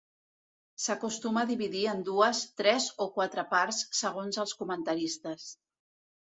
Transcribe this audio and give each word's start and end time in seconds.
S'acostuma 0.85 1.43
a 1.45 1.49
dividir 1.51 1.83
en 1.91 2.01
dues, 2.07 2.39
tres 2.61 2.87
o 3.05 3.07
quatre 3.19 3.45
parts, 3.53 3.83
segons 4.01 4.41
els 4.45 4.57
comentaristes. 4.63 5.47